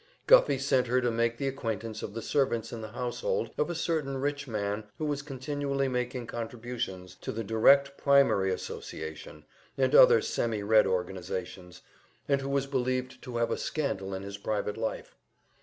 [0.25, 3.75] Guffey sent her to make the acquaintance of the servants in the household of a
[3.75, 9.45] certain rich man who was continually making contributions to the Direct Primary Association
[9.77, 11.83] and other semi Red organizations,
[12.27, 15.15] and who was believed to have a scandal in his private life.